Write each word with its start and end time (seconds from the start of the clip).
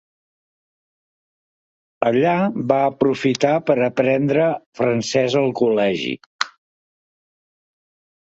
Allà 2.07 2.31
va 2.71 2.77
aprofitar 2.85 3.51
per 3.67 3.75
a 3.81 3.89
aprendre 3.89 4.47
francès 4.81 5.37
al 5.43 5.53
col·legi. 5.61 6.15